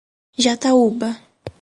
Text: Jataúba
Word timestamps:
Jataúba 0.43 1.13